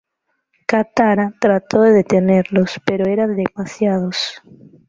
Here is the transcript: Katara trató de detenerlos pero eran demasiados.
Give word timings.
Katara 0.65 1.31
trató 1.39 1.83
de 1.83 1.91
detenerlos 1.91 2.81
pero 2.87 3.05
eran 3.05 3.35
demasiados. 3.35 4.41